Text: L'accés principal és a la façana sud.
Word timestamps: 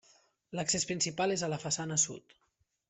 L'accés 0.59 0.87
principal 0.93 1.37
és 1.37 1.45
a 1.45 1.51
la 1.57 1.63
façana 1.67 2.03
sud. 2.07 2.39